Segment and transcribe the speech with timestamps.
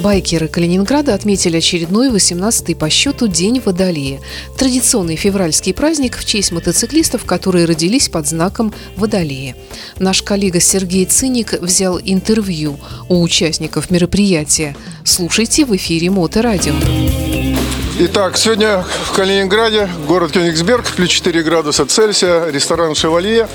[0.00, 4.20] Байкеры Калининграда отметили очередной 18-й по счету День Водолея.
[4.56, 9.54] Традиционный февральский праздник в честь мотоциклистов, которые родились под знаком Водолея.
[9.98, 12.78] Наш коллега Сергей Циник взял интервью
[13.08, 14.74] у участников мероприятия.
[15.04, 16.74] Слушайте в эфире Моторадио.
[17.98, 23.46] Итак, сегодня в Калининграде, город Кёнигсберг, плюс 4 градуса Цельсия, ресторан «Шевалье».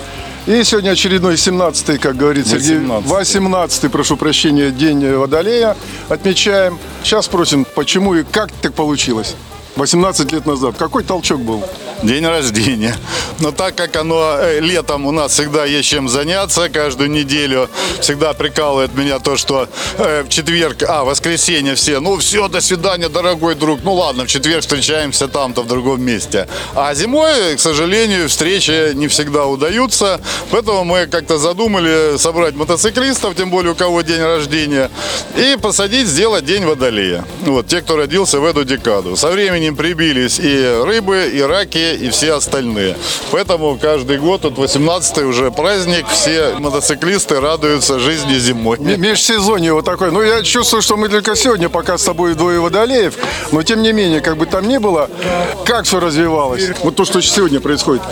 [0.48, 5.76] И сегодня очередной 17-й, как говорит Сергей, 18-й, прошу прощения, день Водолея
[6.08, 6.78] отмечаем.
[7.04, 9.36] Сейчас спросим, почему и как так получилось?
[9.76, 10.76] 18 лет назад.
[10.78, 11.64] Какой толчок был?
[12.04, 12.96] День рождения.
[13.40, 17.70] Но так как оно э, летом у нас всегда есть чем заняться, каждую неделю
[18.02, 23.10] всегда прикалывает меня то, что э, в четверг, а, воскресенье все, ну все, до свидания,
[23.10, 23.80] дорогой друг.
[23.84, 26.48] Ну ладно, в четверг встречаемся там-то в другом месте.
[26.76, 30.22] А зимой, к сожалению, встречи не всегда удаются.
[30.52, 34.90] Поэтому мы как-то задумали собрать мотоциклистов, тем более у кого день рождения,
[35.36, 37.26] и посадить, сделать день водолея.
[37.42, 39.16] Вот, те, кто родился в эту декаду.
[39.16, 42.96] Со временем прибились и рыбы, и раки, и все остальные.
[43.32, 48.78] Поэтому каждый год, тут 18-й уже праздник, все мотоциклисты радуются жизни зимой.
[48.80, 50.12] Межсезонье вот такое.
[50.12, 53.16] Ну, я чувствую, что мы только сегодня пока с тобой двое водолеев,
[53.52, 55.10] но тем не менее, как бы там ни было,
[55.66, 56.70] как все развивалось?
[56.84, 58.04] Вот то, что сегодня происходит.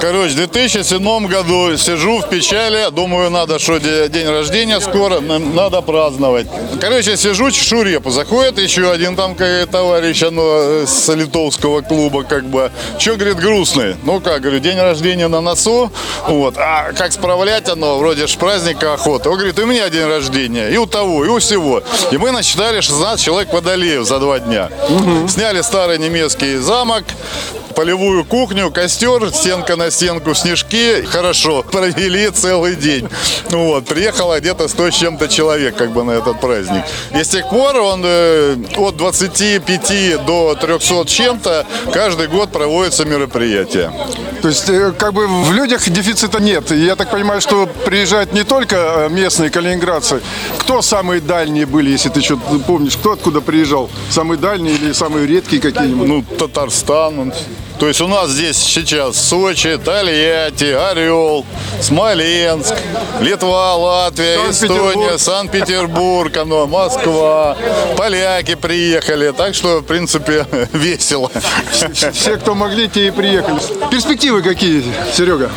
[0.00, 6.46] Короче, в 2007 году сижу в печали, думаю, надо, что день рождения скоро, надо праздновать.
[6.80, 8.10] Короче, сижу, чешу репу.
[8.10, 9.36] Заходит еще один там
[9.70, 12.70] товарищ, оно с литовского клуба, как бы.
[13.08, 13.96] Че, говорит, грустный?
[14.02, 15.90] Ну как, говорю, день рождения на носу,
[16.26, 16.56] вот.
[16.58, 17.98] А как справлять оно?
[17.98, 19.30] Вроде ж праздника охоты.
[19.30, 21.82] Он говорит, у меня день рождения, и у того, и у всего.
[22.10, 24.68] И мы насчитали 16 человек водолеев за два дня.
[24.90, 25.26] Угу.
[25.26, 27.04] Сняли старый немецкий замок,
[27.78, 31.02] полевую кухню, костер, стенка на стенку, снежки.
[31.02, 33.08] Хорошо, провели целый день.
[33.52, 36.82] Ну вот, приехало где-то 100 с чем-то человек как бы на этот праздник.
[37.14, 43.92] И с тех пор он э, от 25 до 300 чем-то каждый год проводится мероприятие.
[44.42, 46.72] То есть э, как бы в людях дефицита нет.
[46.72, 50.20] Я так понимаю, что приезжают не только э, местные калининградцы.
[50.58, 52.96] Кто самые дальние были, если ты что-то помнишь?
[52.96, 53.88] Кто откуда приезжал?
[54.10, 56.08] Самые дальние или самые редкие какие-нибудь?
[56.08, 57.32] Ну, Татарстан,
[57.78, 61.46] то есть у нас здесь сейчас Сочи, Тольятти, Орел,
[61.80, 62.74] Смоленск,
[63.20, 67.56] Литва, Латвия, Эстония, Санкт-Петербург, Москва,
[67.96, 69.30] поляки приехали.
[69.30, 71.30] Так что, в принципе, весело.
[72.12, 73.60] Все, кто могли, те и приехали.
[73.90, 74.82] Перспективы какие,
[75.14, 75.50] Серега?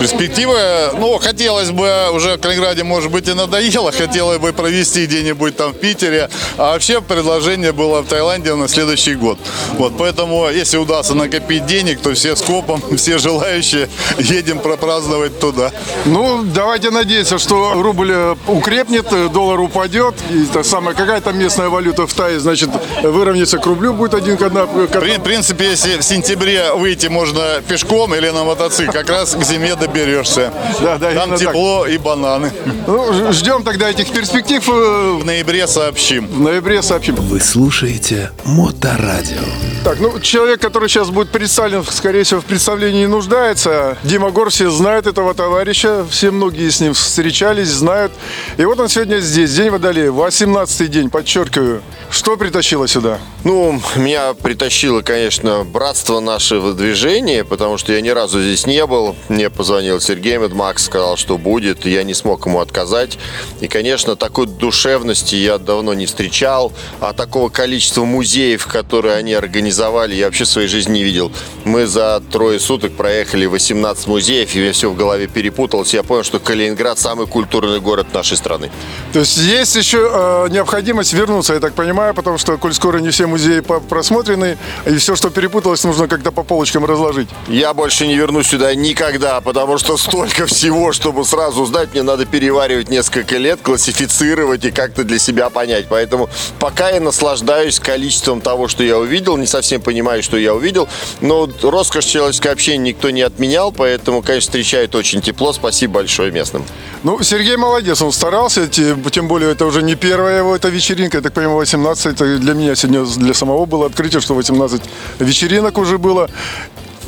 [0.00, 0.58] Перспективы,
[0.98, 5.72] ну, хотелось бы, уже в Калининграде, может быть, и надоело, хотелось бы провести где-нибудь там
[5.72, 6.28] в Питере.
[6.56, 9.38] А вообще предложение было в Таиланде на следующий год.
[9.74, 15.70] Вот, поэтому, если удастся накопить денег, то все скопом, все желающие едем пропраздновать туда.
[16.06, 20.14] Ну, давайте надеяться, что рубль э, укрепнет, э, доллар упадет.
[20.30, 22.70] И та самая какая-то местная валюта в Тае, значит,
[23.02, 24.64] выровняется к рублю, будет один к одна.
[24.64, 29.76] В принципе, если в сентябре выйти можно пешком или на мотоцикле, как раз к зиме
[29.76, 30.52] доберешься.
[30.80, 31.92] Да, да, Там тепло так.
[31.92, 32.52] и бананы.
[32.86, 34.66] Ну, ждем тогда этих перспектив.
[34.68, 36.26] Э, в ноябре сообщим.
[36.26, 37.14] В ноябре сообщим.
[37.16, 39.67] Вы слушаете Моторадио.
[39.84, 43.96] Так, ну, человек, который сейчас будет представлен скорее всего, в представлении не нуждается.
[44.02, 48.12] Дима Гор все знают этого товарища, все многие с ним встречались, знают.
[48.56, 51.82] И вот он сегодня здесь, День Водолея, 18-й день, подчеркиваю.
[52.10, 53.18] Что притащило сюда?
[53.44, 59.14] Ну, меня притащило, конечно, братство нашего движения, потому что я ни разу здесь не был.
[59.28, 63.18] Мне позвонил Сергей Медмакс, сказал, что будет, и я не смог ему отказать.
[63.60, 69.67] И, конечно, такой душевности я давно не встречал, а такого количества музеев, которые они организовали,
[70.14, 71.32] я вообще в своей жизни не видел.
[71.64, 75.94] Мы за трое суток проехали 18 музеев, и мне все в голове перепуталось.
[75.94, 78.70] Я понял, что Калининград самый культурный город нашей страны.
[79.12, 83.10] То есть есть еще э, необходимость вернуться, я так понимаю, потому что, коль скоро не
[83.10, 87.28] все музеи просмотрены, и все, что перепуталось, нужно как-то по полочкам разложить.
[87.48, 92.26] Я больше не вернусь сюда никогда, потому что столько всего, чтобы сразу знать, мне надо
[92.26, 95.86] переваривать несколько лет, классифицировать и как-то для себя понять.
[95.88, 96.28] Поэтому
[96.58, 100.88] пока я наслаждаюсь количеством того, что я увидел, не совсем понимаю, что я увидел,
[101.20, 105.52] но роскошь человеческого общения никто не отменял, поэтому, конечно, встречают очень тепло.
[105.52, 106.64] Спасибо большое местным.
[107.02, 111.22] Ну, Сергей молодец, он старался, тем более это уже не первая его эта вечеринка, я
[111.22, 114.82] так понимаю, 18 это для меня сегодня, для самого было открытие, что 18
[115.20, 116.28] вечеринок уже было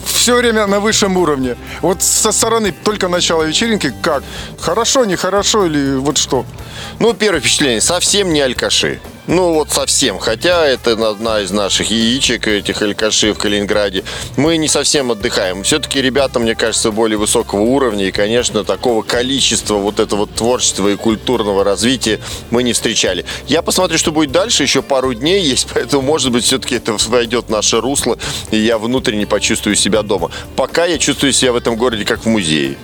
[0.05, 1.57] все время на высшем уровне.
[1.83, 4.23] Вот со стороны только начала вечеринки, как?
[4.61, 6.45] Хорошо, нехорошо или вот что?
[6.99, 9.01] Ну, первое впечатление, совсем не алькаши.
[9.27, 10.19] Ну вот совсем.
[10.19, 14.05] Хотя это одна из наших яичек, этих алькаши в Калининграде.
[14.37, 15.63] Мы не совсем отдыхаем.
[15.63, 18.07] Все-таки ребята, мне кажется, более высокого уровня.
[18.07, 22.21] И, конечно, такого количества вот этого творчества и культурного развития
[22.51, 23.25] мы не встречали.
[23.47, 24.63] Я посмотрю, что будет дальше.
[24.63, 28.19] Еще пару дней есть, поэтому, может быть, все-таки это войдет в наше русло,
[28.51, 30.31] и я внутренне почувствую себя дома.
[30.57, 32.77] Пока я чувствую себя в этом городе как в музее.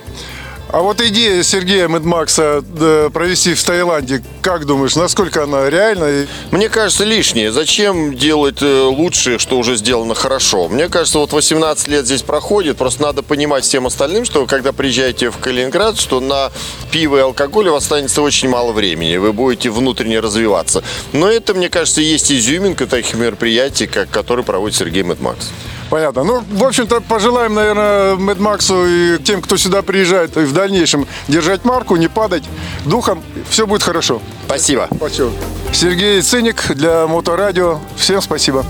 [0.69, 6.27] А вот идея Сергея Медмакса э, провести в Таиланде, как думаешь, насколько она реальна?
[6.51, 7.53] Мне кажется, лишнее.
[7.53, 10.69] Зачем делать э, лучше, что уже сделано хорошо?
[10.69, 15.31] Мне кажется, вот 18 лет здесь проходит, просто надо понимать всем остальным, что когда приезжаете
[15.31, 16.51] в Калининград, что на
[16.91, 20.83] пиво и алкоголь у вас останется очень мало времени, вы будете внутренне развиваться.
[21.13, 25.51] Но это, мне кажется, есть изюминка таких мероприятий, как, которые проводит Сергей Медмакс.
[25.91, 26.25] Понятно.
[26.25, 31.65] Ну, в общем-то, пожелаем, наверное, Медмаксу и тем, кто сюда приезжает, и в дальнейшем держать
[31.65, 32.45] марку, не падать
[32.85, 33.23] духом.
[33.49, 34.21] Все будет хорошо.
[34.47, 34.89] Спасибо.
[34.95, 35.31] Спасибо.
[35.73, 37.81] Сергей Циник для Моторадио.
[37.97, 38.65] Всем спасибо.